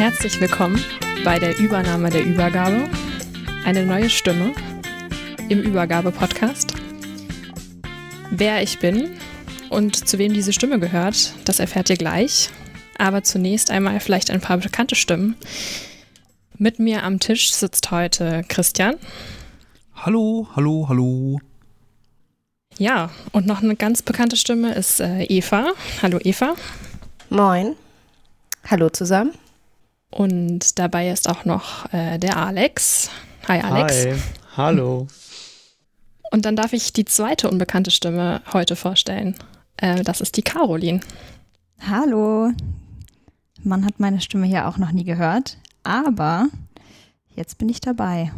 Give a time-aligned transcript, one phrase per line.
[0.00, 0.82] Herzlich willkommen
[1.24, 2.88] bei der Übernahme der Übergabe.
[3.66, 4.54] Eine neue Stimme
[5.50, 6.72] im Übergabe-Podcast.
[8.30, 9.10] Wer ich bin
[9.68, 12.48] und zu wem diese Stimme gehört, das erfährt ihr gleich.
[12.96, 15.36] Aber zunächst einmal vielleicht ein paar bekannte Stimmen.
[16.56, 18.94] Mit mir am Tisch sitzt heute Christian.
[19.94, 21.40] Hallo, hallo, hallo.
[22.78, 25.72] Ja, und noch eine ganz bekannte Stimme ist äh, Eva.
[26.00, 26.54] Hallo Eva.
[27.28, 27.76] Moin.
[28.66, 29.34] Hallo zusammen.
[30.10, 33.10] Und dabei ist auch noch äh, der Alex.
[33.48, 34.06] Hi Alex.
[34.06, 34.14] Hi,
[34.56, 35.06] hallo.
[36.32, 39.36] Und dann darf ich die zweite unbekannte Stimme heute vorstellen.
[39.76, 41.00] Äh, das ist die Caroline.
[41.88, 42.50] Hallo.
[43.62, 46.48] Man hat meine Stimme hier auch noch nie gehört, aber
[47.36, 48.32] jetzt bin ich dabei.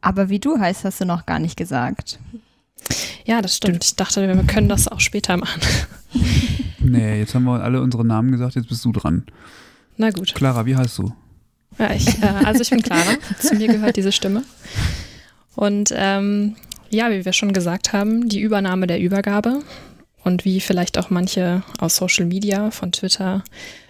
[0.00, 2.18] Aber wie du heißt, hast du noch gar nicht gesagt.
[3.24, 3.84] Ja, das stimmt.
[3.84, 5.60] Ich dachte, wir können das auch später machen.
[6.78, 9.26] Nee, jetzt haben wir alle unsere Namen gesagt, jetzt bist du dran.
[9.96, 10.34] Na gut.
[10.34, 11.12] Clara, wie heißt du?
[11.78, 13.16] Ja, ich, äh, also ich bin Clara.
[13.38, 14.44] Zu mir gehört diese Stimme.
[15.54, 16.56] Und ähm,
[16.90, 19.62] ja, wie wir schon gesagt haben, die Übernahme der Übergabe
[20.22, 23.42] und wie vielleicht auch manche aus Social Media von Twitter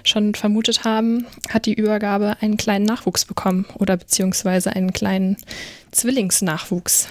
[0.04, 5.36] schon vermutet haben, hat die Übergabe einen kleinen Nachwuchs bekommen oder beziehungsweise einen kleinen
[5.92, 7.08] Zwillingsnachwuchs.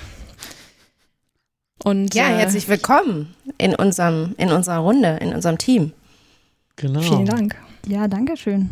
[1.84, 5.92] Und, Ja, äh, herzlich willkommen in unserem, in unserer Runde, in unserem Team.
[6.78, 7.02] Genau.
[7.02, 7.56] Vielen Dank.
[7.88, 8.70] Ja, danke schön.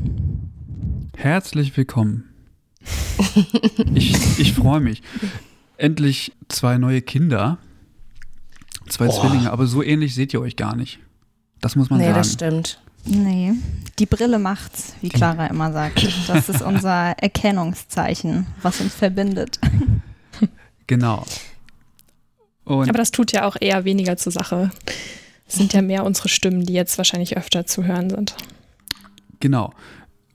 [1.16, 2.29] Herzlich willkommen.
[3.94, 5.01] Ich, ich freue mich.
[5.78, 7.57] Endlich zwei neue Kinder.
[8.90, 9.12] Zwei Oh.
[9.22, 11.00] Zwillinge, aber so ähnlich seht ihr euch gar nicht.
[11.62, 12.18] Das muss man nee, sagen.
[12.18, 12.81] das stimmt.
[13.06, 13.53] Nee,
[14.00, 16.06] die Brille macht's, wie Clara immer sagt.
[16.28, 19.59] Das ist unser Erkennungszeichen, was uns verbindet.
[20.88, 21.25] Genau.
[22.66, 24.72] Und Aber das tut ja auch eher weniger zur Sache.
[25.47, 28.35] Es sind ja mehr unsere Stimmen, die jetzt wahrscheinlich öfter zu hören sind.
[29.43, 29.73] Genau.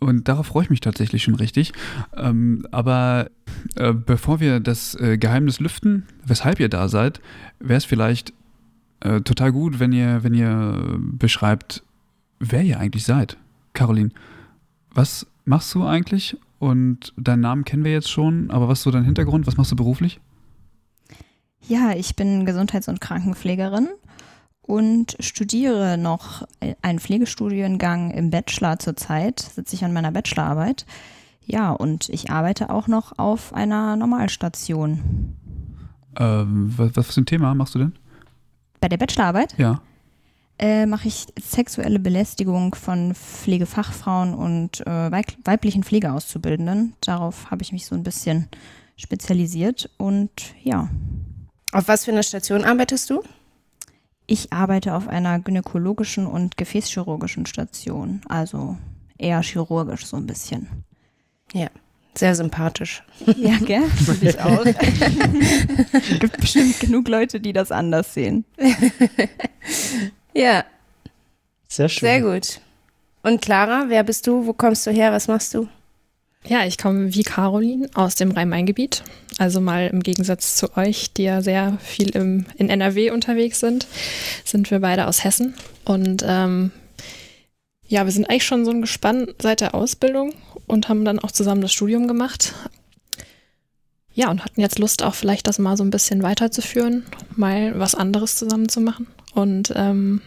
[0.00, 1.72] Und darauf freue ich mich tatsächlich schon richtig.
[2.14, 3.30] Ähm, aber
[3.76, 7.22] äh, bevor wir das äh, Geheimnis lüften, weshalb ihr da seid,
[7.58, 8.34] wäre es vielleicht
[9.00, 11.82] äh, total gut, wenn ihr, wenn ihr beschreibt,
[12.38, 13.38] wer ihr eigentlich seid.
[13.72, 14.10] Caroline,
[14.92, 16.36] was machst du eigentlich?
[16.58, 19.46] Und deinen Namen kennen wir jetzt schon, aber was ist so dein Hintergrund?
[19.46, 20.20] Was machst du beruflich?
[21.66, 23.88] Ja, ich bin Gesundheits- und Krankenpflegerin
[24.68, 26.46] und studiere noch
[26.82, 29.40] einen Pflegestudiengang im Bachelor zurzeit.
[29.40, 30.84] Sitze ich an meiner Bachelorarbeit.
[31.46, 35.34] Ja, und ich arbeite auch noch auf einer Normalstation.
[36.18, 37.92] Ähm, was, was für ein Thema machst du denn?
[38.80, 39.80] Bei der Bachelorarbeit Ja.
[40.58, 46.92] äh, mache ich sexuelle Belästigung von Pflegefachfrauen und äh, weib weiblichen Pflegeauszubildenden.
[47.00, 48.48] Darauf habe ich mich so ein bisschen
[48.96, 50.30] spezialisiert und
[50.62, 50.90] ja,
[51.72, 53.22] Auf was für einer Station arbeitest du?
[54.28, 58.76] Ich arbeite auf einer gynäkologischen und gefäßchirurgischen Station, also
[59.18, 60.68] eher chirurgisch so ein bisschen.
[62.14, 63.02] Sehr sympathisch.
[63.36, 63.82] Ja, gell?
[63.90, 64.64] Finde ich auch.
[66.20, 68.44] Gibt bestimmt genug Leute, die das anders sehen.
[70.34, 70.64] Ja,
[71.68, 72.08] Sehr schön.
[72.08, 72.60] sehr gut.
[73.22, 74.46] Und Clara, wer bist du?
[74.46, 75.12] Wo kommst du her?
[75.12, 75.68] Was machst du?
[76.46, 79.02] Ja, ich komme wie Caroline aus dem Rhein-Main-Gebiet.
[79.38, 83.86] Also mal im Gegensatz zu euch, die ja sehr viel im, in NRW unterwegs sind,
[84.44, 85.54] sind wir beide aus Hessen.
[85.84, 86.70] Und ähm,
[87.86, 90.34] ja, wir sind eigentlich schon so ein Gespann seit der Ausbildung
[90.66, 92.54] und haben dann auch zusammen das Studium gemacht.
[94.12, 97.06] Ja, und hatten jetzt Lust, auch vielleicht das mal so ein bisschen weiterzuführen,
[97.36, 99.06] mal was anderes zusammen zu machen.
[99.34, 100.22] Und ähm,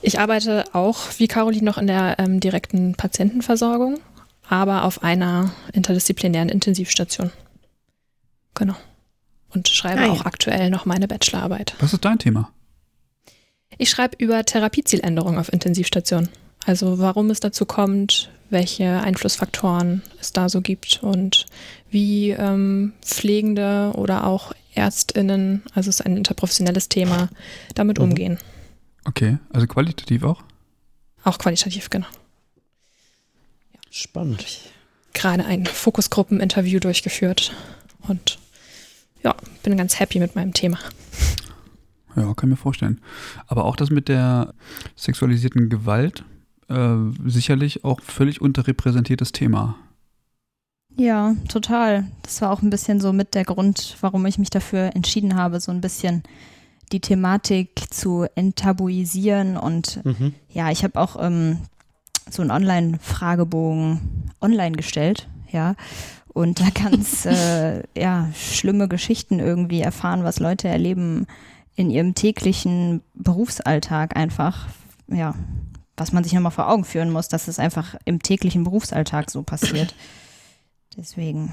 [0.00, 3.98] ich arbeite auch wie Caroline noch in der ähm, direkten Patientenversorgung
[4.48, 7.30] aber auf einer interdisziplinären Intensivstation.
[8.54, 8.74] Genau.
[9.50, 10.12] Und schreibe Ah, ja.
[10.12, 11.74] auch aktuell noch meine Bachelorarbeit.
[11.80, 12.50] Was ist dein Thema?
[13.78, 16.28] Ich schreibe über Therapiezieländerungen auf Intensivstationen.
[16.64, 21.46] Also warum es dazu kommt, welche Einflussfaktoren es da so gibt und
[21.90, 27.28] wie ähm, Pflegende oder auch Ärztinnen, also es ist ein interprofessionelles Thema,
[27.74, 28.04] damit mhm.
[28.04, 28.38] umgehen.
[29.04, 30.42] Okay, also qualitativ auch?
[31.24, 32.06] Auch qualitativ, genau.
[33.94, 34.46] Spannend.
[35.12, 37.52] Gerade ein Fokusgruppen-Interview durchgeführt
[38.08, 38.38] und
[39.22, 40.78] ja, bin ganz happy mit meinem Thema.
[42.16, 43.02] Ja, kann ich mir vorstellen.
[43.46, 44.54] Aber auch das mit der
[44.96, 46.24] sexualisierten Gewalt,
[46.68, 46.96] äh,
[47.26, 49.76] sicherlich auch völlig unterrepräsentiertes Thema.
[50.96, 52.06] Ja, total.
[52.22, 55.60] Das war auch ein bisschen so mit der Grund, warum ich mich dafür entschieden habe,
[55.60, 56.22] so ein bisschen
[56.92, 59.58] die Thematik zu enttabuisieren.
[59.58, 60.34] Und mhm.
[60.48, 61.58] ja, ich habe auch ähm,
[62.32, 64.00] so einen Online-Fragebogen
[64.40, 65.74] online gestellt, ja.
[66.28, 71.26] Und da ganz äh, ja, schlimme Geschichten irgendwie erfahren, was Leute erleben
[71.74, 74.68] in ihrem täglichen Berufsalltag einfach,
[75.08, 75.34] ja,
[75.96, 79.42] was man sich nochmal vor Augen führen muss, dass es einfach im täglichen Berufsalltag so
[79.42, 79.94] passiert.
[80.96, 81.52] Deswegen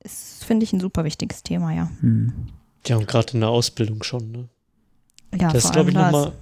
[0.00, 1.90] ist, finde ich, ein super wichtiges Thema, ja.
[2.00, 2.32] Hm.
[2.86, 4.48] Ja, und gerade in der Ausbildung schon, ne?
[5.38, 6.32] Ja, das glaube ich nochmal.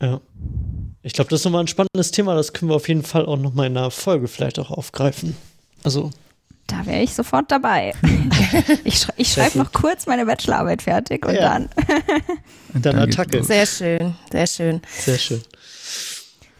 [0.00, 0.20] Ja.
[1.04, 3.36] Ich glaube, das ist nochmal ein spannendes Thema, das können wir auf jeden Fall auch
[3.36, 5.36] nochmal in einer Folge vielleicht auch aufgreifen.
[5.84, 6.10] Also.
[6.66, 7.92] Da wäre ich sofort dabei.
[8.84, 11.40] ich, schrei ich schreibe noch kurz meine Bachelorarbeit fertig und ja.
[11.42, 11.68] dann.
[12.72, 13.44] und dann Attacke.
[13.44, 14.80] Sehr schön, sehr schön.
[14.98, 15.42] Sehr schön.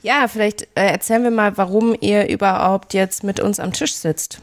[0.02, 4.40] Ja, vielleicht äh, erzählen wir mal, warum ihr überhaupt jetzt mit uns am Tisch sitzt.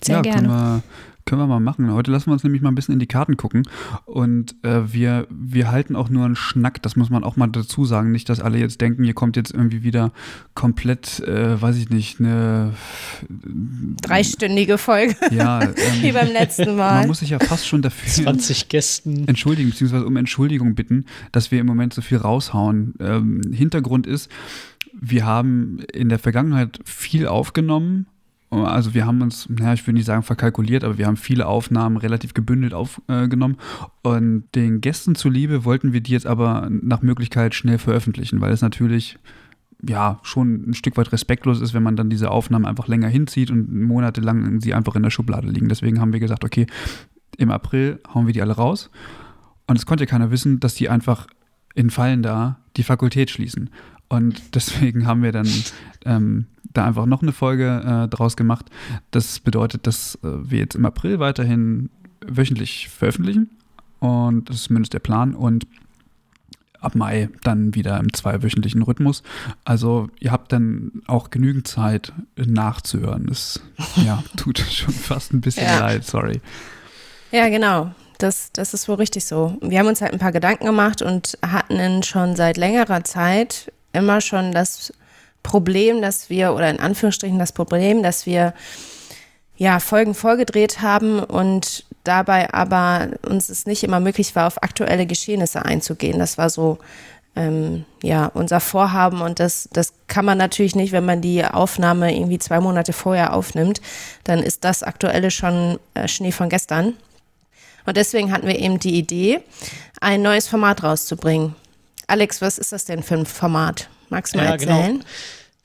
[0.00, 0.36] Sehr ja, gerne.
[0.36, 0.82] Können wir,
[1.26, 1.92] können wir mal machen.
[1.92, 3.64] Heute lassen wir uns nämlich mal ein bisschen in die Karten gucken.
[4.04, 7.84] Und äh, wir, wir halten auch nur einen Schnack, das muss man auch mal dazu
[7.84, 8.12] sagen.
[8.12, 10.12] Nicht, dass alle jetzt denken, hier kommt jetzt irgendwie wieder
[10.54, 12.74] komplett, äh, weiß ich nicht, eine
[14.02, 15.16] dreistündige Folge.
[15.32, 17.00] Ja, ähm, wie beim letzten Mal.
[17.00, 21.50] Man muss sich ja fast schon dafür 20 Gästen entschuldigen, beziehungsweise um Entschuldigung bitten, dass
[21.50, 22.94] wir im Moment so viel raushauen.
[23.00, 24.30] Ähm, Hintergrund ist,
[24.92, 28.06] wir haben in der Vergangenheit viel aufgenommen
[28.64, 31.96] also wir haben uns, naja, ich würde nicht sagen verkalkuliert, aber wir haben viele Aufnahmen
[31.96, 33.56] relativ gebündelt aufgenommen.
[34.02, 38.52] Äh, und den Gästen zuliebe wollten wir die jetzt aber nach Möglichkeit schnell veröffentlichen, weil
[38.52, 39.18] es natürlich
[39.86, 43.50] ja schon ein Stück weit respektlos ist, wenn man dann diese Aufnahmen einfach länger hinzieht
[43.50, 45.68] und monatelang sie einfach in der Schublade liegen.
[45.68, 46.66] Deswegen haben wir gesagt, okay,
[47.36, 48.90] im April hauen wir die alle raus.
[49.66, 51.26] Und es konnte ja keiner wissen, dass die einfach
[51.74, 53.70] in Fallen da die Fakultät schließen.
[54.08, 55.48] Und deswegen haben wir dann
[56.04, 56.46] ähm,
[56.76, 58.66] da einfach noch eine Folge äh, draus gemacht.
[59.10, 61.90] Das bedeutet, dass äh, wir jetzt im April weiterhin
[62.26, 63.50] wöchentlich veröffentlichen.
[64.00, 65.34] Und das ist zumindest der Plan.
[65.34, 65.66] Und
[66.80, 69.22] ab Mai dann wieder im zweiwöchentlichen Rhythmus.
[69.64, 73.26] Also ihr habt dann auch genügend Zeit nachzuhören.
[73.26, 73.60] Das
[73.96, 75.80] ja, tut schon fast ein bisschen ja.
[75.80, 76.40] leid, sorry.
[77.32, 77.90] Ja, genau.
[78.18, 79.58] Das, das ist wohl richtig so.
[79.60, 84.20] Wir haben uns halt ein paar Gedanken gemacht und hatten schon seit längerer Zeit immer
[84.20, 84.92] schon das
[85.46, 88.52] Problem, dass wir, oder in Anführungsstrichen das Problem, dass wir
[89.56, 95.06] ja, Folgen vorgedreht haben und dabei aber uns es nicht immer möglich war, auf aktuelle
[95.06, 96.18] Geschehnisse einzugehen.
[96.18, 96.78] Das war so
[97.36, 102.12] ähm, ja, unser Vorhaben und das, das kann man natürlich nicht, wenn man die Aufnahme
[102.14, 103.80] irgendwie zwei Monate vorher aufnimmt,
[104.24, 106.94] dann ist das Aktuelle schon äh, Schnee von gestern.
[107.84, 109.40] Und deswegen hatten wir eben die Idee,
[110.00, 111.54] ein neues Format rauszubringen.
[112.08, 113.88] Alex, was ist das denn für ein Format?
[114.08, 114.76] Magst du mal ja, genau.
[114.76, 114.98] erzählen?
[114.98, 115.10] Genau.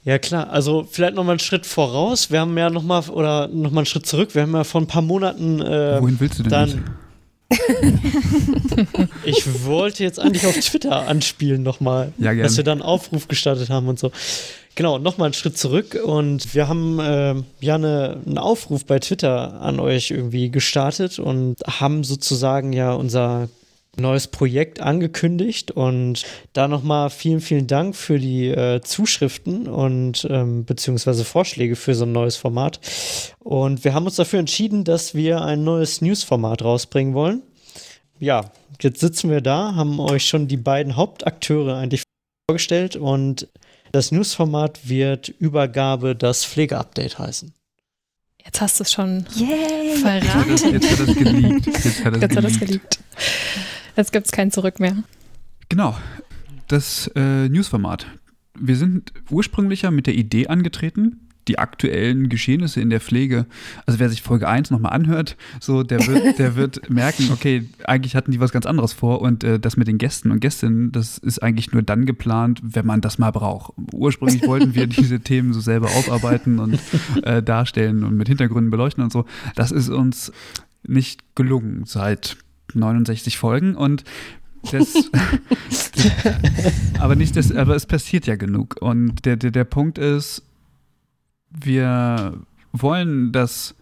[0.04, 0.50] Ja, klar.
[0.50, 2.32] Also vielleicht nochmal einen Schritt voraus.
[2.32, 4.34] Wir haben ja nochmal, oder nochmal einen Schritt zurück.
[4.34, 5.62] Wir haben ja vor ein paar Monaten.
[5.62, 6.84] Äh, Wohin willst du denn dann,
[9.26, 13.70] ich wollte jetzt eigentlich auf Twitter anspielen nochmal, ja, dass wir dann einen Aufruf gestartet
[13.70, 14.12] haben und so.
[14.76, 19.60] Genau, nochmal einen Schritt zurück und wir haben äh, ja eine, einen Aufruf bei Twitter
[19.62, 23.50] an euch irgendwie gestartet und haben sozusagen ja unser
[23.98, 30.66] neues Projekt angekündigt und da nochmal vielen, vielen Dank für die äh, Zuschriften und ähm,
[30.66, 32.80] beziehungsweise Vorschläge für so ein neues Format.
[33.40, 37.42] Und wir haben uns dafür entschieden, dass wir ein neues News-Format rausbringen wollen.
[38.20, 42.04] Ja, jetzt sitzen wir da, haben euch schon die beiden Hauptakteure eigentlich
[42.50, 43.48] vorgestellt und
[43.92, 47.54] das News-Format wird Übergabe das Pflegeupdate heißen.
[48.46, 49.98] Jetzt hast du es schon Yay.
[49.98, 50.50] verraten.
[50.50, 51.66] Jetzt, jetzt hat es geleakt.
[51.68, 53.00] Jetzt hat es geleakt.
[53.96, 54.98] Jetzt gibt es kein Zurück mehr.
[55.70, 55.98] Genau.
[56.68, 58.06] Das äh, Newsformat.
[58.58, 63.46] Wir sind ursprünglich ja mit der Idee angetreten, die aktuellen Geschehnisse in der Pflege,
[63.86, 68.16] also wer sich Folge 1 nochmal anhört, so, der wird, der wird merken, okay, eigentlich
[68.16, 71.18] hatten die was ganz anderes vor und äh, das mit den Gästen und Gästinnen, das
[71.18, 73.74] ist eigentlich nur dann geplant, wenn man das mal braucht.
[73.92, 76.80] Ursprünglich wollten wir diese Themen so selber aufarbeiten und
[77.24, 79.26] äh, darstellen und mit Hintergründen beleuchten und so.
[79.56, 80.32] Das ist uns
[80.84, 82.38] nicht gelungen seit
[82.74, 84.04] 69 Folgen und
[84.72, 84.94] das,
[87.00, 88.78] aber nicht das, aber es passiert ja genug.
[88.80, 90.44] Und der, der, der Punkt ist,
[91.50, 92.38] wir
[92.72, 93.76] wollen das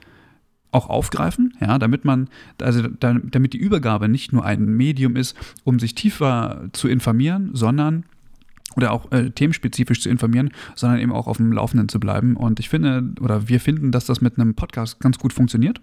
[0.71, 2.29] auch aufgreifen, ja, damit man,
[2.61, 8.05] also damit die Übergabe nicht nur ein Medium ist, um sich tiefer zu informieren, sondern
[8.75, 12.37] oder auch äh, themenspezifisch zu informieren, sondern eben auch auf dem Laufenden zu bleiben.
[12.37, 15.81] Und ich finde, oder wir finden, dass das mit einem Podcast ganz gut funktioniert.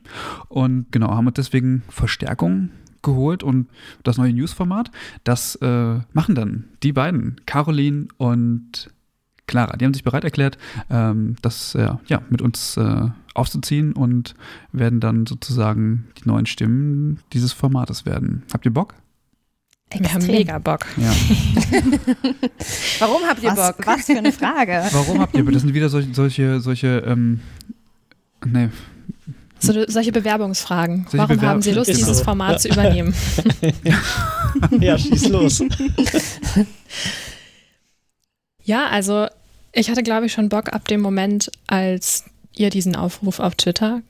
[0.48, 2.70] Und genau, haben uns deswegen Verstärkung
[3.06, 3.68] geholt und
[4.02, 4.90] das neue Newsformat,
[5.24, 8.90] das äh, machen dann die beiden, Caroline und
[9.46, 9.76] Clara.
[9.76, 10.58] Die haben sich bereit erklärt,
[10.90, 14.34] ähm, das äh, ja, mit uns äh, aufzuziehen und
[14.72, 18.42] werden dann sozusagen die neuen Stimmen dieses Formates werden.
[18.52, 18.94] Habt ihr Bock?
[19.96, 20.84] Wir haben mega Bock.
[20.96, 21.12] Ja.
[22.98, 23.86] Warum habt ihr was, Bock?
[23.86, 24.82] Was für eine Frage.
[24.90, 25.52] Warum habt ihr Bock?
[25.52, 27.40] Das sind wieder solche, solche, solche ähm,
[28.44, 28.68] nee.
[29.58, 31.04] So, solche Bewerbungsfragen.
[31.04, 32.24] Solche Warum Bewerb haben Sie Lust, dieses so.
[32.24, 32.58] Format ja.
[32.58, 33.14] zu übernehmen?
[33.84, 34.00] ja.
[34.80, 35.62] ja, schieß los.
[38.64, 39.26] ja, also
[39.72, 44.02] ich hatte, glaube ich, schon Bock ab dem Moment, als ihr diesen Aufruf auf Twitter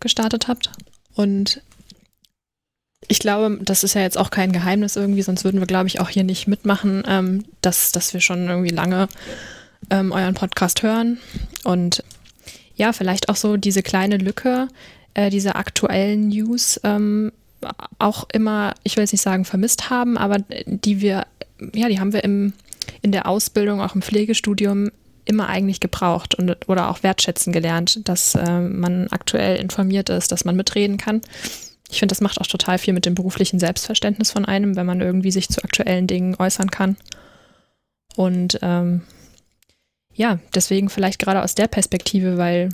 [0.00, 0.70] gestartet habt.
[1.14, 1.62] Und
[3.08, 6.00] ich glaube, das ist ja jetzt auch kein Geheimnis irgendwie, sonst würden wir, glaube ich,
[6.00, 9.08] auch hier nicht mitmachen, ähm, dass, dass wir schon irgendwie lange
[9.90, 11.18] ähm, euren Podcast hören.
[11.64, 12.02] Und
[12.76, 14.68] ja, vielleicht auch so diese kleine Lücke,
[15.14, 17.32] äh, diese aktuellen News ähm,
[17.98, 21.26] auch immer, ich will jetzt nicht sagen vermisst haben, aber die wir,
[21.74, 22.52] ja, die haben wir im,
[23.02, 24.90] in der Ausbildung, auch im Pflegestudium
[25.24, 30.44] immer eigentlich gebraucht und oder auch wertschätzen gelernt, dass äh, man aktuell informiert ist, dass
[30.44, 31.22] man mitreden kann.
[31.90, 35.00] Ich finde, das macht auch total viel mit dem beruflichen Selbstverständnis von einem, wenn man
[35.00, 36.96] irgendwie sich zu aktuellen Dingen äußern kann.
[38.16, 39.02] Und ähm,
[40.14, 42.70] ja, deswegen vielleicht gerade aus der Perspektive, weil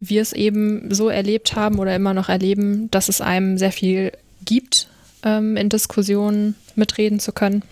[0.00, 4.12] wir es eben so erlebt haben oder immer noch erleben, dass es einem sehr viel
[4.44, 4.88] gibt,
[5.22, 7.62] ähm, in Diskussionen mitreden zu können.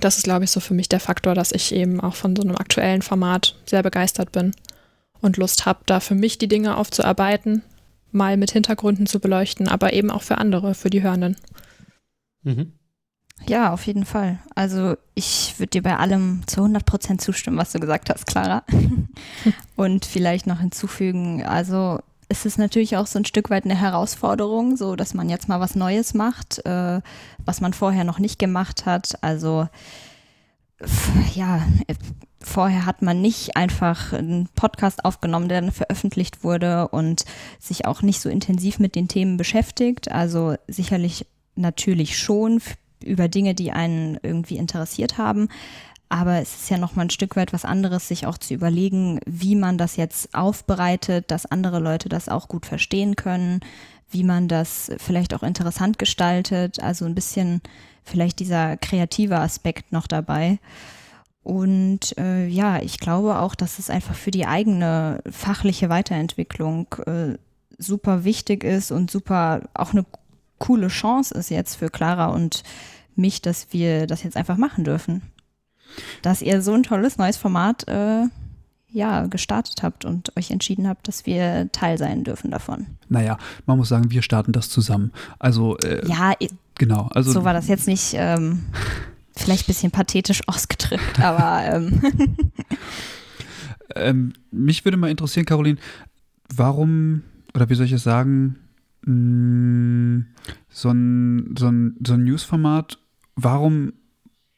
[0.00, 2.42] Das ist, glaube ich, so für mich der Faktor, dass ich eben auch von so
[2.42, 4.52] einem aktuellen Format sehr begeistert bin
[5.20, 7.62] und Lust habe, da für mich die Dinge aufzuarbeiten,
[8.12, 11.36] mal mit Hintergründen zu beleuchten, aber eben auch für andere, für die Hörenden.
[12.42, 12.72] Mhm.
[13.44, 14.38] Ja, auf jeden Fall.
[14.54, 18.64] Also ich würde dir bei allem zu 100 Prozent zustimmen, was du gesagt hast, Clara.
[19.76, 24.76] Und vielleicht noch hinzufügen, also es ist natürlich auch so ein Stück weit eine Herausforderung,
[24.76, 27.00] so dass man jetzt mal was Neues macht, äh,
[27.44, 29.22] was man vorher noch nicht gemacht hat.
[29.22, 29.68] Also
[31.34, 31.62] ja,
[32.40, 37.24] vorher hat man nicht einfach einen Podcast aufgenommen, der dann veröffentlicht wurde und
[37.60, 40.10] sich auch nicht so intensiv mit den Themen beschäftigt.
[40.10, 42.60] Also sicherlich natürlich schon
[43.06, 45.48] über Dinge, die einen irgendwie interessiert haben.
[46.08, 49.18] Aber es ist ja noch mal ein Stück weit was anderes, sich auch zu überlegen,
[49.26, 53.60] wie man das jetzt aufbereitet, dass andere Leute das auch gut verstehen können,
[54.10, 56.80] wie man das vielleicht auch interessant gestaltet.
[56.80, 57.60] Also ein bisschen
[58.04, 60.58] vielleicht dieser kreative Aspekt noch dabei.
[61.42, 67.38] Und äh, ja, ich glaube auch, dass es einfach für die eigene fachliche Weiterentwicklung äh,
[67.78, 70.04] super wichtig ist und super auch eine
[70.58, 72.62] coole Chance ist jetzt für Clara und
[73.18, 75.22] mich, dass wir das jetzt einfach machen dürfen.
[76.22, 78.24] Dass ihr so ein tolles neues Format äh,
[78.90, 82.86] ja, gestartet habt und euch entschieden habt, dass wir Teil sein dürfen davon.
[83.08, 85.12] Naja, man muss sagen, wir starten das zusammen.
[85.38, 86.34] Also äh, ja,
[86.76, 87.08] genau.
[87.12, 88.14] Also so war das jetzt nicht.
[88.14, 88.64] Ähm,
[89.36, 91.62] Vielleicht ein bisschen pathetisch ausgedrückt, aber.
[91.66, 92.00] Ähm.
[93.94, 95.78] ähm, mich würde mal interessieren, Caroline,
[96.54, 97.22] warum,
[97.54, 98.56] oder wie soll ich es sagen,
[99.02, 100.26] mh, mm,
[100.70, 102.98] so ein, so ein, so ein Newsformat,
[103.36, 103.92] warum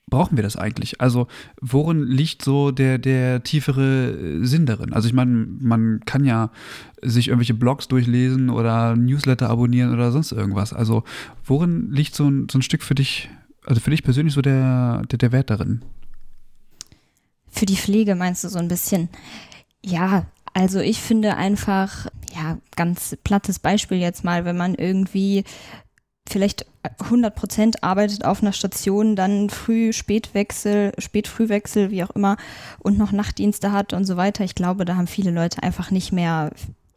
[0.09, 1.03] brauchen wir das eigentlich?
[1.03, 1.27] Also,
[1.61, 4.95] worin liegt so der, der tiefere Sinn darin?
[4.95, 6.51] Also, ich meine, man kann ja
[7.03, 10.73] sich irgendwelche Blogs durchlesen oder Newsletter abonnieren oder sonst irgendwas.
[10.73, 11.05] Also,
[11.45, 13.29] worin liegt so ein, so ein Stück für dich
[13.69, 15.83] also für dich persönlich so der, der, der Wert darin?
[17.51, 19.11] Für die Pflege meinst du so ein bisschen?
[19.85, 25.45] Ja, also ich finde einfach, ja, ganz plattes Beispiel jetzt mal, wenn man irgendwie
[26.29, 26.67] vielleicht
[26.99, 32.37] 100 Prozent arbeitet auf einer Station, dann Früh, Spätwechsel, Spät-Frühwechsel, wie auch immer,
[32.79, 34.45] und noch Nachtdienste hat und so weiter.
[34.45, 36.51] Ich glaube, da haben viele Leute einfach nicht mehr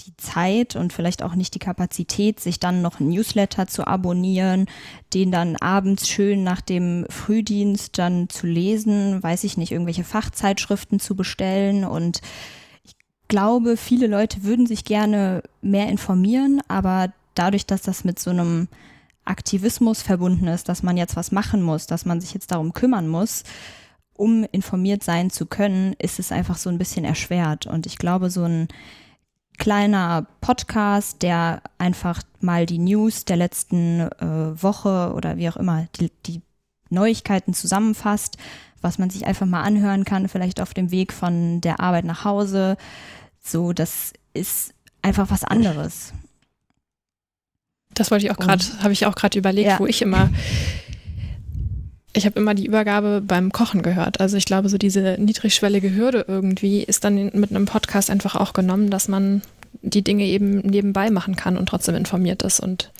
[0.06, 4.66] die Zeit und vielleicht auch nicht die Kapazität, sich dann noch ein Newsletter zu abonnieren,
[5.14, 11.00] den dann abends schön nach dem Frühdienst dann zu lesen, weiß ich nicht, irgendwelche Fachzeitschriften
[11.00, 12.22] zu bestellen und
[12.84, 12.96] ich
[13.28, 18.68] glaube, viele Leute würden sich gerne mehr informieren, aber dadurch, dass das mit so einem
[19.26, 23.08] Aktivismus verbunden ist, dass man jetzt was machen muss, dass man sich jetzt darum kümmern
[23.08, 23.44] muss,
[24.14, 27.68] um informiert sein zu können, ist es einfach so ein bisschen erschwert.
[27.68, 28.68] Und ich glaube, so ein
[29.58, 35.88] kleiner Podcast, der einfach mal die News der letzten äh, Woche oder wie auch immer,
[36.00, 36.42] die, die
[36.90, 38.38] Neuigkeiten zusammenfasst,
[38.82, 42.26] was man sich einfach mal anhören kann, vielleicht auf dem Weg von der Arbeit nach
[42.26, 42.78] Hause.
[43.40, 46.14] So, das ist einfach was anderes.
[47.94, 49.80] Das wollte ich auch gerade, habe ich auch gerade überlegt, ja.
[49.80, 50.30] wo ich immer
[52.14, 54.20] ich habe immer die Übergabe beim Kochen gehört.
[54.20, 58.54] Also ich glaube, so diese niedrigschwellige Hürde irgendwie ist dann mit einem Podcast einfach auch
[58.54, 59.42] genommen, dass man
[59.82, 62.92] die Dinge eben nebenbei machen kann und trotzdem informiert ist und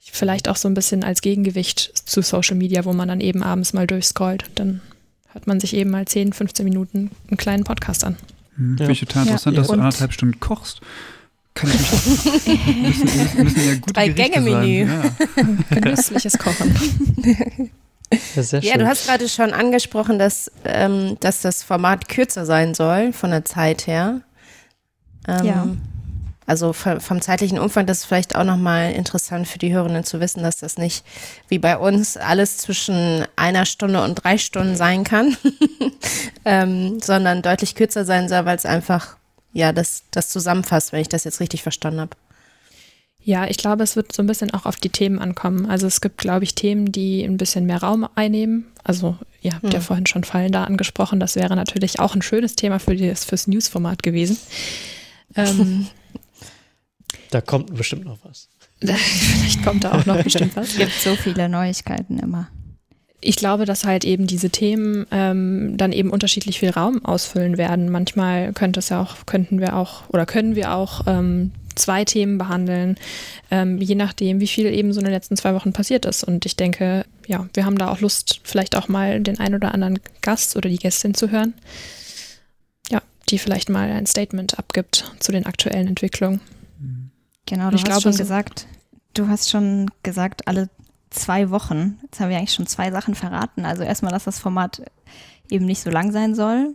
[0.00, 3.72] vielleicht auch so ein bisschen als Gegengewicht zu Social Media, wo man dann eben abends
[3.72, 4.50] mal durchscrollt.
[4.54, 4.80] Dann
[5.32, 8.16] hört man sich eben mal 10, 15 Minuten einen kleinen Podcast an.
[8.56, 9.60] Hm, Finde ich total interessant, ja.
[9.62, 10.80] dass du anderthalb Stunden kochst.
[11.54, 14.86] Kann ich mich müssen, müssen ja gute Drei Gänge-Menü.
[14.86, 15.02] Ja.
[15.70, 16.74] Genüssliches Kochen.
[18.34, 23.12] Ja, ja, du hast gerade schon angesprochen, dass, ähm, dass das Format kürzer sein soll
[23.12, 24.20] von der Zeit her.
[25.26, 25.68] Ähm, ja.
[26.46, 30.42] Also vom, zeitlichen Umfang, das ist vielleicht auch nochmal interessant für die Hörenden zu wissen,
[30.42, 31.02] dass das nicht
[31.48, 35.38] wie bei uns alles zwischen einer Stunde und drei Stunden sein kann,
[36.44, 39.16] ähm, sondern deutlich kürzer sein soll, weil es einfach
[39.54, 42.16] ja das, das zusammenfasst, wenn ich das jetzt richtig verstanden habe.
[43.22, 45.64] Ja, ich glaube, es wird so ein bisschen auch auf die Themen ankommen.
[45.64, 48.66] Also es gibt, glaube ich, Themen, die ein bisschen mehr Raum einnehmen.
[48.82, 49.70] Also ihr habt hm.
[49.70, 51.20] ja vorhin schon Fallen da angesprochen.
[51.20, 54.36] Das wäre natürlich auch ein schönes Thema für das, fürs Newsformat gewesen.
[55.36, 55.88] Ähm,
[57.30, 58.48] da kommt bestimmt noch was.
[58.80, 60.68] Vielleicht kommt da auch noch bestimmt was.
[60.68, 62.48] Es gibt so viele Neuigkeiten immer.
[63.26, 67.90] Ich glaube, dass halt eben diese Themen ähm, dann eben unterschiedlich viel Raum ausfüllen werden.
[67.90, 72.38] Manchmal könnte es ja auch, könnten wir auch oder können wir auch ähm, zwei Themen
[72.38, 72.96] behandeln,
[73.50, 76.24] ähm, je nachdem, wie viel eben so in den letzten zwei Wochen passiert ist.
[76.24, 79.72] Und ich denke, ja, wir haben da auch Lust, vielleicht auch mal den einen oder
[79.72, 81.54] anderen Gast oder die Gästin zu hören.
[82.90, 83.00] Ja,
[83.30, 86.40] die vielleicht mal ein Statement abgibt zu den aktuellen Entwicklungen.
[87.46, 88.66] Genau, du ich hast glaube, schon gesagt,
[89.14, 90.68] du hast schon gesagt, alle
[91.14, 91.98] zwei Wochen.
[92.02, 93.64] Jetzt haben wir eigentlich schon zwei Sachen verraten.
[93.64, 94.82] Also erstmal, dass das Format
[95.50, 96.74] eben nicht so lang sein soll.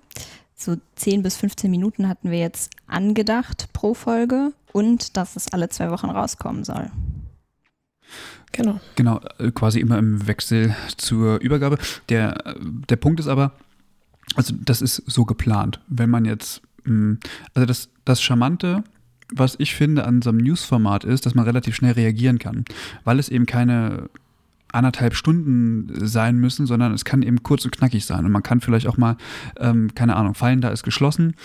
[0.56, 5.70] So 10 bis 15 Minuten hatten wir jetzt angedacht pro Folge und dass es alle
[5.70, 6.92] zwei Wochen rauskommen soll.
[8.52, 8.80] Genau.
[8.96, 11.78] Genau, äh, quasi immer im Wechsel zur Übergabe.
[12.10, 13.54] Der, der Punkt ist aber,
[14.36, 15.80] also das ist so geplant.
[15.88, 17.20] Wenn man jetzt, hm,
[17.54, 18.84] also das, das Charmante,
[19.32, 22.66] was ich finde an so einem Newsformat ist, dass man relativ schnell reagieren kann,
[23.04, 24.10] weil es eben keine
[24.72, 28.26] anderthalb Stunden sein müssen, sondern es kann eben kurz und knackig sein.
[28.26, 29.18] Und man kann vielleicht auch mal,
[29.58, 31.36] ähm, keine Ahnung, Fallen da ist geschlossen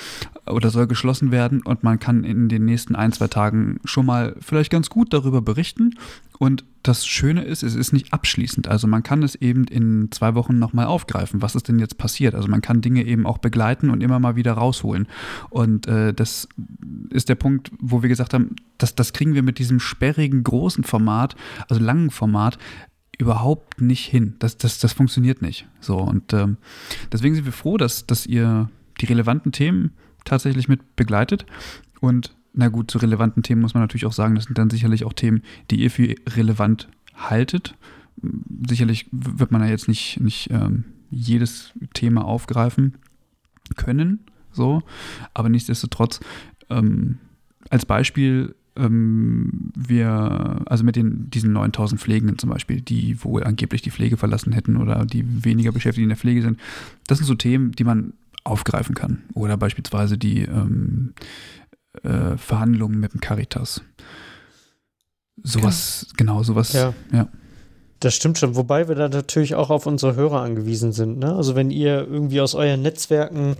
[0.47, 4.37] oder soll geschlossen werden und man kann in den nächsten ein, zwei Tagen schon mal
[4.41, 5.95] vielleicht ganz gut darüber berichten.
[6.39, 8.69] Und das Schöne ist, es ist nicht abschließend.
[8.69, 11.41] Also man kann es eben in zwei Wochen nochmal aufgreifen.
[11.41, 12.35] Was ist denn jetzt passiert?
[12.35, 15.07] Also man kann Dinge eben auch begleiten und immer mal wieder rausholen.
[15.49, 16.49] Und äh, das
[17.11, 20.85] ist der Punkt, wo wir gesagt haben, das, das kriegen wir mit diesem sperrigen, großen
[20.85, 21.37] Format,
[21.69, 22.59] also langen Format,
[23.19, 24.35] überhaupt nicht hin.
[24.39, 25.67] Das, das, das funktioniert nicht.
[25.81, 26.57] So, und ähm,
[27.13, 28.69] deswegen sind wir froh, dass, dass ihr
[29.01, 29.93] die relevanten Themen
[30.25, 31.47] tatsächlich mit begleitet.
[32.01, 35.05] Und na gut, zu relevanten Themen muss man natürlich auch sagen, das sind dann sicherlich
[35.05, 37.75] auch Themen, die ihr für relevant haltet.
[38.69, 42.95] Sicherlich wird man ja jetzt nicht, nicht ähm, jedes Thema aufgreifen
[43.77, 44.21] können,
[44.53, 44.83] so,
[45.33, 46.21] aber nichtsdestotrotz,
[46.71, 47.19] ähm,
[47.71, 53.83] als Beispiel ähm, wir, also mit den, diesen 9000 Pflegenden zum Beispiel, die wohl angeblich
[53.83, 56.59] die Pflege verlassen hätten oder die weniger beschäftigt in der Pflege sind,
[57.07, 59.23] das sind so Themen, die man aufgreifen kann.
[59.35, 61.15] Oder beispielsweise die ähm,
[62.03, 63.83] äh, Verhandlungen mit dem Caritas.
[65.43, 66.15] Sowas, ja.
[66.17, 66.95] genau, sowas, ja.
[67.13, 67.29] ja.
[68.01, 71.19] Das stimmt schon, wobei wir da natürlich auch auf unsere Hörer angewiesen sind.
[71.19, 71.35] Ne?
[71.35, 73.57] Also wenn ihr irgendwie aus euren Netzwerken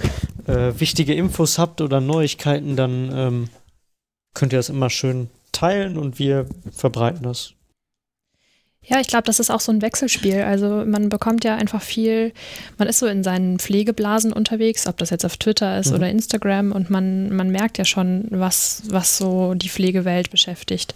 [0.47, 3.49] äh, wichtige Infos habt oder Neuigkeiten, dann ähm,
[4.35, 7.55] könnt ihr das immer schön teilen und wir verbreiten das.
[8.87, 10.43] Ja, ich glaube, das ist auch so ein Wechselspiel.
[10.43, 12.33] Also man bekommt ja einfach viel,
[12.77, 15.97] man ist so in seinen Pflegeblasen unterwegs, ob das jetzt auf Twitter ist mhm.
[15.97, 20.95] oder Instagram und man, man merkt ja schon, was, was so die Pflegewelt beschäftigt.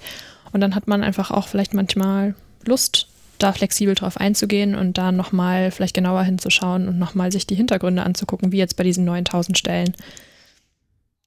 [0.53, 5.12] Und dann hat man einfach auch vielleicht manchmal Lust, da flexibel drauf einzugehen und da
[5.12, 9.57] nochmal vielleicht genauer hinzuschauen und nochmal sich die Hintergründe anzugucken, wie jetzt bei diesen 9000
[9.57, 9.94] Stellen.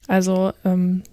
[0.07, 1.03] Also ähm,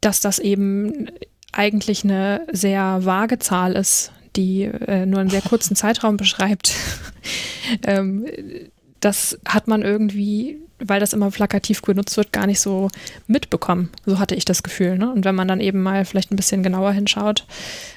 [0.00, 1.10] dass das eben
[1.52, 6.74] eigentlich eine sehr vage Zahl ist, die äh, nur einen sehr kurzen Zeitraum beschreibt.
[7.84, 8.26] ähm,
[9.00, 12.88] das hat man irgendwie, weil das immer plakativ genutzt wird, gar nicht so
[13.26, 13.90] mitbekommen.
[14.04, 14.98] So hatte ich das Gefühl.
[14.98, 15.12] Ne?
[15.12, 17.46] Und wenn man dann eben mal vielleicht ein bisschen genauer hinschaut,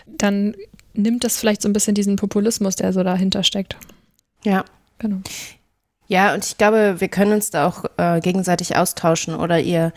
[0.05, 0.55] dann
[0.93, 3.77] nimmt das vielleicht so ein bisschen diesen Populismus, der so dahinter steckt.
[4.43, 4.65] Ja.
[4.99, 5.21] Genau.
[6.07, 9.93] Ja, und ich glaube, wir können uns da auch äh, gegenseitig austauschen oder ihr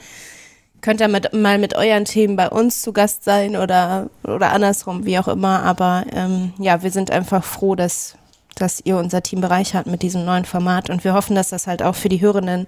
[0.82, 5.06] könnt ihr mit, mal mit euren Themen bei uns zu Gast sein oder, oder andersrum,
[5.06, 5.62] wie auch immer.
[5.62, 8.16] Aber ähm, ja, wir sind einfach froh, dass,
[8.56, 10.90] dass ihr unser Team bereichert mit diesem neuen Format.
[10.90, 12.66] Und wir hoffen, dass das halt auch für die Hörenden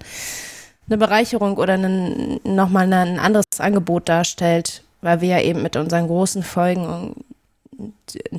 [0.88, 6.06] eine Bereicherung oder einen, nochmal ein anderes Angebot darstellt, weil wir ja eben mit unseren
[6.06, 7.14] großen Folgen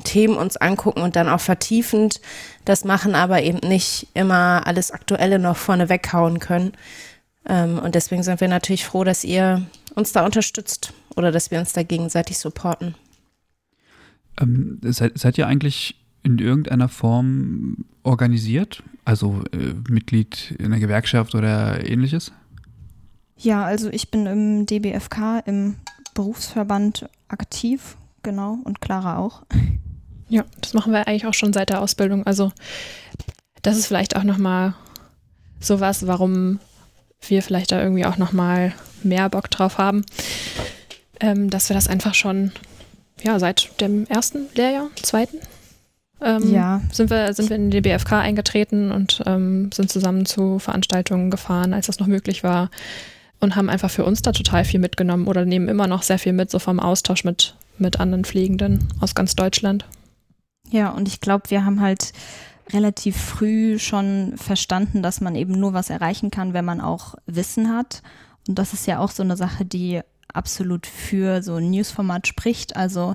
[0.04, 2.22] Themen uns angucken und dann auch vertiefend
[2.64, 6.72] das machen, aber eben nicht immer alles Aktuelle noch vorne weghauen können.
[7.48, 11.58] Ähm, und deswegen sind wir natürlich froh, dass ihr uns da unterstützt oder dass wir
[11.58, 12.94] uns da gegenseitig supporten.
[14.40, 18.82] Ähm, seid, seid ihr eigentlich in irgendeiner Form organisiert?
[19.04, 22.32] Also äh, Mitglied in einer Gewerkschaft oder ähnliches?
[23.36, 25.76] Ja, also ich bin im DBFK, im
[26.14, 29.42] Berufsverband aktiv, genau, und Clara auch.
[30.28, 32.26] Ja, das machen wir eigentlich auch schon seit der Ausbildung.
[32.26, 32.50] Also
[33.62, 34.74] das ist vielleicht auch nochmal
[35.60, 36.58] sowas, warum
[37.20, 40.04] wir vielleicht da irgendwie auch nochmal mehr Bock drauf haben,
[41.20, 42.52] ähm, dass wir das einfach schon
[43.22, 45.38] ja, seit dem ersten Lehrjahr, zweiten,
[46.20, 46.80] ähm, ja.
[46.92, 51.74] sind, wir, sind wir in die BFK eingetreten und ähm, sind zusammen zu Veranstaltungen gefahren,
[51.74, 52.70] als das noch möglich war
[53.40, 56.32] und haben einfach für uns da total viel mitgenommen oder nehmen immer noch sehr viel
[56.32, 59.84] mit, so vom Austausch mit, mit anderen Pflegenden aus ganz Deutschland.
[60.70, 62.12] Ja, und ich glaube, wir haben halt
[62.72, 67.74] relativ früh schon verstanden, dass man eben nur was erreichen kann, wenn man auch Wissen
[67.74, 68.02] hat.
[68.48, 70.00] Und das ist ja auch so eine Sache, die
[70.32, 72.76] absolut für so ein Newsformat spricht.
[72.76, 73.14] Also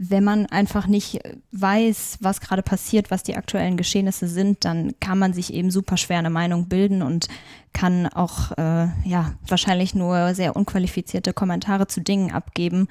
[0.00, 1.18] wenn man einfach nicht
[1.50, 5.96] weiß, was gerade passiert, was die aktuellen Geschehnisse sind, dann kann man sich eben super
[5.96, 7.26] schwer eine Meinung bilden und
[7.72, 12.86] kann auch äh, ja wahrscheinlich nur sehr unqualifizierte Kommentare zu Dingen abgeben.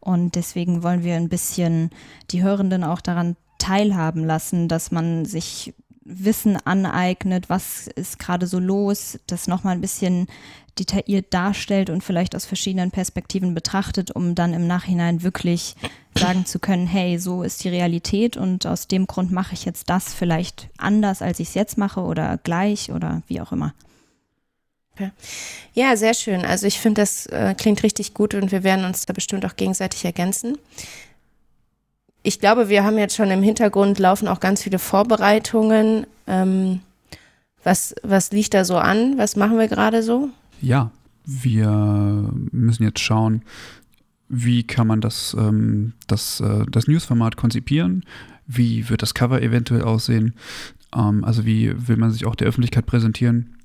[0.00, 1.90] Und deswegen wollen wir ein bisschen
[2.30, 8.58] die Hörenden auch daran teilhaben lassen, dass man sich Wissen aneignet, was ist gerade so
[8.58, 10.26] los, das nochmal ein bisschen
[10.78, 15.76] detailliert darstellt und vielleicht aus verschiedenen Perspektiven betrachtet, um dann im Nachhinein wirklich
[16.16, 19.90] sagen zu können, hey, so ist die Realität und aus dem Grund mache ich jetzt
[19.90, 23.74] das vielleicht anders, als ich es jetzt mache oder gleich oder wie auch immer.
[25.72, 26.44] Ja, sehr schön.
[26.44, 29.56] Also ich finde, das äh, klingt richtig gut und wir werden uns da bestimmt auch
[29.56, 30.58] gegenseitig ergänzen
[32.22, 36.06] ich glaube, wir haben jetzt schon im Hintergrund laufen auch ganz viele Vorbereitungen.
[36.26, 36.80] Ähm,
[37.64, 39.18] was, was liegt da so an?
[39.18, 40.30] Was machen wir gerade so?
[40.60, 40.90] Ja,
[41.24, 43.42] wir müssen jetzt schauen,
[44.28, 48.04] wie kann man das, ähm, das, äh, das Newsformat konzipieren?
[48.46, 50.34] Wie wird das Cover eventuell aussehen?
[50.94, 53.56] Ähm, also wie will man sich auch der Öffentlichkeit präsentieren?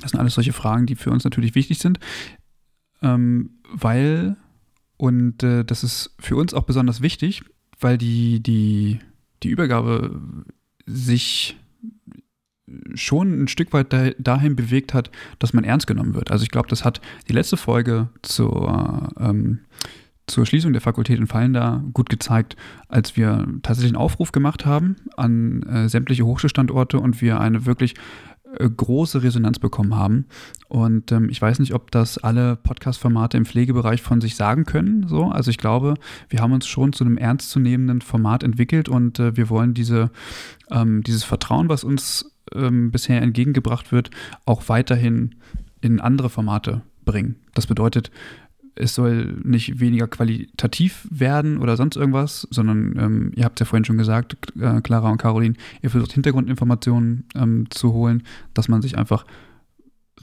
[0.00, 2.00] Das sind alles solche Fragen, die für uns natürlich wichtig sind,
[3.02, 4.36] ähm, weil,
[4.96, 7.42] und äh, das ist für uns auch besonders wichtig,
[7.80, 9.00] weil die, die,
[9.42, 10.20] die Übergabe
[10.86, 11.56] sich
[12.94, 16.30] schon ein Stück weit dahin bewegt hat, dass man ernst genommen wird.
[16.30, 19.60] Also ich glaube, das hat die letzte Folge zur, ähm,
[20.26, 22.56] zur Schließung der Fakultät in Fallenda gut gezeigt,
[22.88, 27.94] als wir tatsächlich einen Aufruf gemacht haben an äh, sämtliche Hochschulstandorte und wir eine wirklich
[28.58, 30.26] große Resonanz bekommen haben.
[30.68, 35.06] Und ähm, ich weiß nicht, ob das alle Podcast-Formate im Pflegebereich von sich sagen können.
[35.08, 35.26] So.
[35.26, 35.94] Also ich glaube,
[36.28, 40.10] wir haben uns schon zu einem ernstzunehmenden Format entwickelt und äh, wir wollen diese,
[40.70, 44.10] ähm, dieses Vertrauen, was uns ähm, bisher entgegengebracht wird,
[44.44, 45.36] auch weiterhin
[45.80, 47.36] in andere Formate bringen.
[47.54, 48.10] Das bedeutet,
[48.74, 53.70] es soll nicht weniger qualitativ werden oder sonst irgendwas, sondern ähm, ihr habt es ja
[53.70, 58.22] vorhin schon gesagt, äh, Clara und Caroline, ihr versucht Hintergrundinformationen ähm, zu holen,
[58.54, 59.24] dass man sich einfach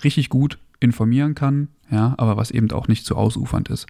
[0.03, 3.87] richtig gut informieren kann, ja, aber was eben auch nicht zu ausufernd ist.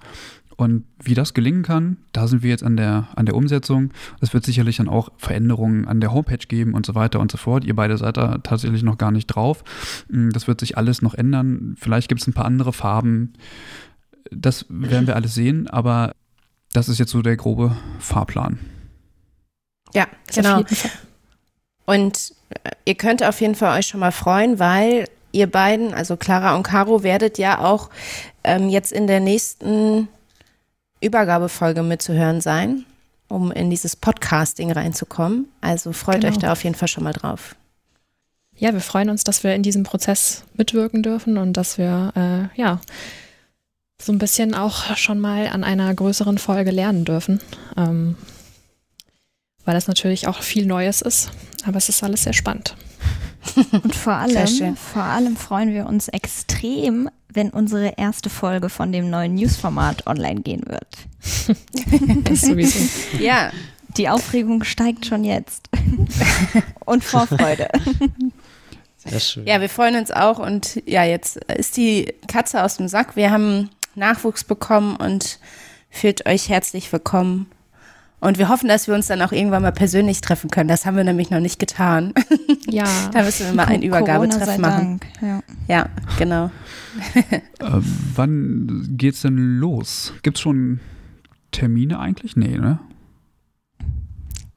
[0.58, 3.92] Und wie das gelingen kann, da sind wir jetzt an der, an der Umsetzung.
[4.22, 7.38] Es wird sicherlich dann auch Veränderungen an der Homepage geben und so weiter und so
[7.38, 7.64] fort.
[7.64, 9.64] Ihr beide seid da tatsächlich noch gar nicht drauf.
[10.10, 11.76] Hm, das wird sich alles noch ändern.
[11.78, 13.34] Vielleicht gibt es ein paar andere Farben
[14.32, 16.14] das werden wir alles sehen, aber
[16.74, 18.60] das ist jetzt so der grobe Fahrplan.
[19.94, 20.64] Ja, genau.
[21.86, 26.18] Und äh, ihr könnt auf jeden Fall euch schon mal freuen, weil ihr beiden, also
[26.18, 27.90] Clara und Caro, werdet ja auch
[28.44, 30.08] ähm, jetzt in der nächsten
[31.02, 32.86] Übergabefolge mitzuhören sein,
[33.28, 35.48] um in dieses Podcasting reinzukommen.
[35.62, 36.34] Also freut genau.
[36.34, 37.56] euch da auf jeden Fall schon mal drauf.
[38.56, 42.60] Ja, wir freuen uns, dass wir in diesem Prozess mitwirken dürfen und dass wir äh,
[42.60, 42.82] ja
[44.02, 47.40] so ein bisschen auch schon mal an einer größeren Folge lernen dürfen.
[47.76, 48.16] Ähm,
[49.66, 51.30] weil das natürlich auch viel Neues ist,
[51.66, 52.76] aber es ist alles sehr spannend.
[53.72, 59.10] Und vor allem, vor allem freuen wir uns extrem, wenn unsere erste Folge von dem
[59.10, 60.88] neuen Newsformat online gehen wird.
[62.24, 62.80] das sowieso.
[63.20, 63.52] Ja.
[63.98, 65.70] Die Aufregung steigt schon jetzt.
[66.86, 67.68] Und Vorfreude.
[68.98, 69.46] Sehr schön.
[69.46, 73.16] Ja, wir freuen uns auch und ja, jetzt ist die Katze aus dem Sack.
[73.16, 75.40] Wir haben Nachwuchs bekommen und
[75.90, 77.48] fühlt euch herzlich willkommen.
[78.20, 80.68] Und wir hoffen, dass wir uns dann auch irgendwann mal persönlich treffen können.
[80.68, 82.14] Das haben wir nämlich noch nicht getan.
[82.70, 82.84] Ja.
[83.14, 85.00] da müssen wir mal ein Übergabetreffen machen.
[85.22, 85.42] Ja.
[85.70, 86.52] ja, genau.
[87.32, 87.40] äh,
[88.14, 90.12] wann geht's denn los?
[90.22, 90.82] Gibt's schon
[91.52, 92.36] Termine eigentlich?
[92.36, 92.80] Nee, ne?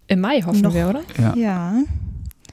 [0.09, 1.03] Im Mai hoffen noch, wir, oder?
[1.16, 1.37] Ja.
[1.37, 1.83] ja.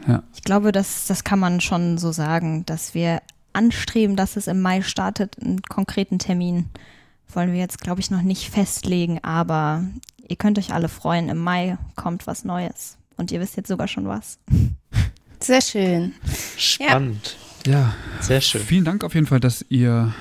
[0.08, 0.24] ja.
[0.36, 3.24] Ich glaube, das, das kann man schon so sagen, dass wir
[3.58, 5.36] anstreben, dass es im Mai startet.
[5.42, 6.68] Einen konkreten Termin
[7.34, 9.84] wollen wir jetzt, glaube ich, noch nicht festlegen, aber
[10.28, 11.30] ihr könnt euch alle freuen.
[11.30, 12.98] Im Mai kommt was Neues.
[13.18, 14.40] Und ihr wisst jetzt sogar schon was.
[15.40, 16.14] Sehr schön.
[16.58, 17.36] Spannend.
[17.66, 17.74] Ja.
[17.74, 17.96] ja.
[18.22, 18.62] Sehr schön.
[18.62, 20.14] Vielen Dank auf jeden Fall, dass ihr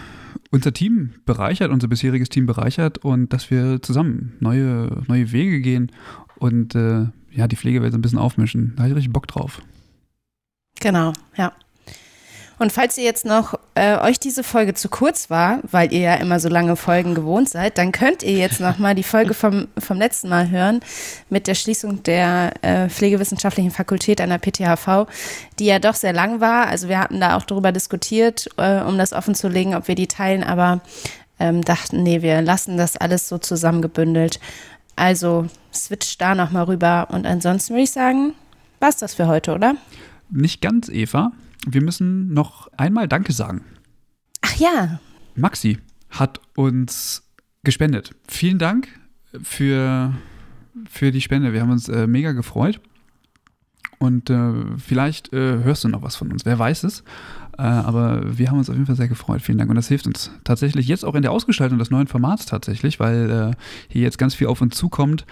[0.50, 5.92] unser Team bereichert, unser bisheriges Team bereichert und dass wir zusammen neue, neue Wege gehen
[6.38, 8.72] und äh, ja, die Pflegewelt so ein bisschen aufmischen.
[8.76, 9.60] Da habe ich richtig Bock drauf.
[10.80, 11.52] Genau, ja.
[12.58, 16.14] Und falls ihr jetzt noch äh, euch diese Folge zu kurz war, weil ihr ja
[16.14, 19.68] immer so lange Folgen gewohnt seid, dann könnt ihr jetzt noch mal die Folge vom,
[19.78, 20.80] vom letzten Mal hören
[21.28, 25.06] mit der Schließung der äh, Pflegewissenschaftlichen Fakultät an der PTHV,
[25.58, 26.68] die ja doch sehr lang war.
[26.68, 29.94] Also wir hatten da auch darüber diskutiert, äh, um das offen zu legen, ob wir
[29.94, 30.80] die teilen, aber
[31.38, 34.40] ähm, dachten, nee, wir lassen das alles so zusammengebündelt.
[34.96, 38.32] Also switch da noch mal rüber und ansonsten würde ich sagen,
[38.80, 39.74] war's das für heute, oder?
[40.30, 41.32] Nicht ganz, Eva
[41.66, 43.62] wir müssen noch einmal Danke sagen.
[44.40, 45.00] Ach ja.
[45.34, 45.78] Maxi
[46.10, 47.28] hat uns
[47.64, 48.14] gespendet.
[48.28, 48.88] Vielen Dank
[49.42, 50.14] für,
[50.88, 51.52] für die Spende.
[51.52, 52.80] Wir haben uns äh, mega gefreut.
[53.98, 56.44] Und äh, vielleicht äh, hörst du noch was von uns.
[56.44, 57.02] Wer weiß es.
[57.58, 59.40] Äh, aber wir haben uns auf jeden Fall sehr gefreut.
[59.42, 59.70] Vielen Dank.
[59.70, 63.30] Und das hilft uns tatsächlich jetzt auch in der Ausgestaltung des neuen Formats tatsächlich, weil
[63.30, 63.56] äh,
[63.88, 65.24] hier jetzt ganz viel auf uns zukommt.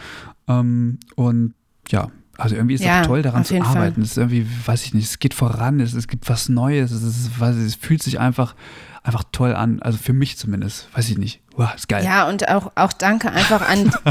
[0.49, 1.55] Ähm, und
[1.89, 4.03] ja, also irgendwie ist es ja, toll, daran zu arbeiten.
[4.03, 7.03] Es ist irgendwie, weiß ich nicht, es geht voran, es, es gibt was Neues, es,
[7.03, 8.55] ist, es fühlt sich einfach,
[9.03, 9.81] einfach toll an.
[9.83, 11.41] Also für mich zumindest, weiß ich nicht.
[11.57, 12.05] Wow, ist geil.
[12.05, 13.93] Ja, und auch, auch danke einfach an.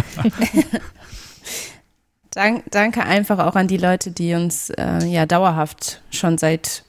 [2.31, 6.83] Dank, danke einfach auch an die Leute, die uns äh, ja dauerhaft schon seit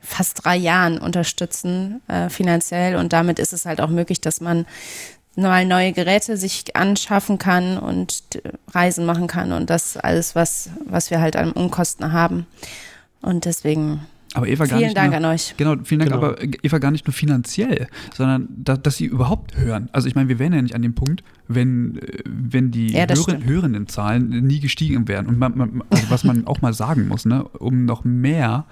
[0.00, 4.66] fast drei Jahren unterstützen äh, finanziell und damit ist es halt auch möglich, dass man
[5.46, 8.22] mal neue Geräte sich anschaffen kann und
[8.72, 12.46] Reisen machen kann und das alles, was, was wir halt an Unkosten haben.
[13.20, 15.54] Und deswegen aber Eva vielen nicht Dank nur, an euch.
[15.56, 16.22] Genau, vielen Dank, genau.
[16.22, 19.88] aber Eva gar nicht nur finanziell, sondern da, dass sie überhaupt hören.
[19.92, 23.06] Also ich meine, wir wären ja nicht an dem Punkt, wenn, äh, wenn die ja,
[23.08, 25.26] hören, hörenden Zahlen nie gestiegen wären.
[25.26, 28.66] Und man, man, also was man auch mal sagen muss, ne, um noch mehr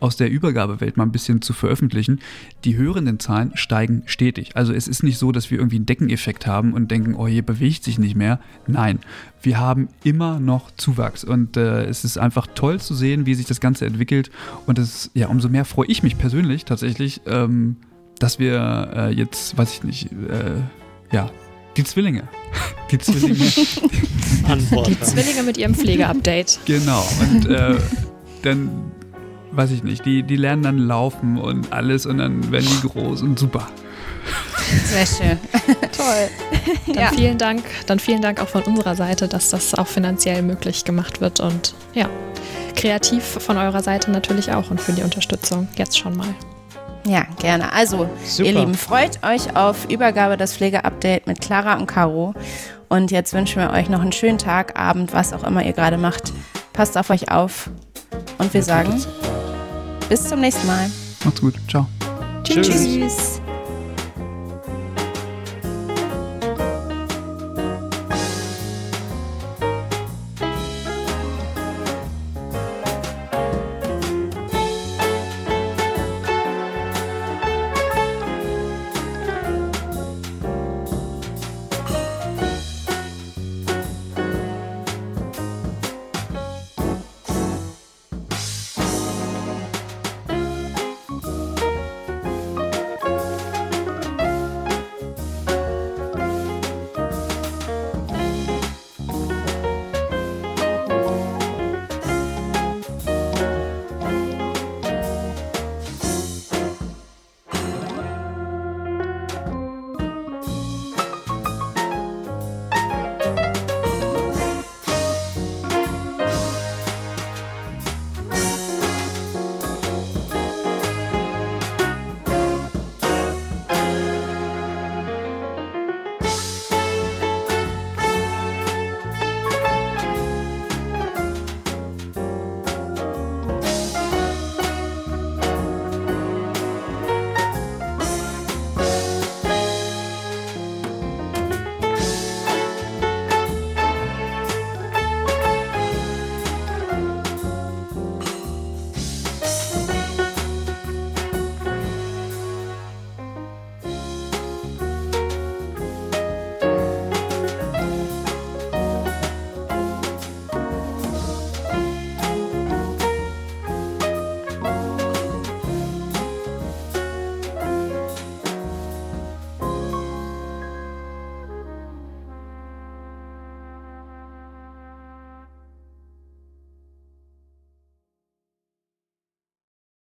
[0.00, 2.20] aus der Übergabewelt mal ein bisschen zu veröffentlichen,
[2.64, 4.56] die hörenden Zahlen steigen stetig.
[4.56, 7.42] Also es ist nicht so, dass wir irgendwie einen Deckeneffekt haben und denken, oh, hier
[7.42, 8.40] bewegt sich nicht mehr.
[8.66, 8.98] Nein,
[9.42, 13.46] wir haben immer noch Zuwachs und äh, es ist einfach toll zu sehen, wie sich
[13.46, 14.30] das Ganze entwickelt.
[14.66, 17.76] Und es, ja, umso mehr freue ich mich persönlich tatsächlich, ähm,
[18.18, 20.60] dass wir äh, jetzt, weiß ich nicht, äh,
[21.14, 21.30] ja,
[21.76, 22.28] die Zwillinge.
[22.90, 23.38] Die Zwillinge.
[24.86, 26.58] die Zwillinge mit ihrem Pflegeupdate.
[26.66, 27.02] Genau.
[27.20, 27.76] Und äh,
[28.42, 28.68] dann,
[29.52, 33.22] weiß ich nicht, die, die lernen dann laufen und alles und dann werden die groß
[33.22, 33.66] und super.
[34.90, 35.38] Sehr schön.
[35.96, 36.28] Toll.
[36.86, 37.08] Dann ja.
[37.08, 37.64] vielen Dank.
[37.86, 41.74] Dann vielen Dank auch von unserer Seite, dass das auch finanziell möglich gemacht wird und
[41.94, 42.08] ja,
[42.76, 46.34] kreativ von eurer Seite natürlich auch und für die Unterstützung jetzt schon mal.
[47.04, 47.72] Ja, gerne.
[47.72, 48.48] Also, Super.
[48.48, 52.34] ihr Lieben, freut euch auf Übergabe des Pflegeupdate mit Clara und Caro.
[52.88, 55.98] Und jetzt wünschen wir euch noch einen schönen Tag, Abend, was auch immer ihr gerade
[55.98, 56.32] macht.
[56.72, 57.70] Passt auf euch auf.
[58.38, 59.02] Und wir sagen
[60.08, 60.90] bis zum nächsten Mal.
[61.24, 61.54] Macht's gut.
[61.68, 61.86] Ciao.
[62.44, 62.68] Tschüss.
[62.68, 63.41] Tschüss.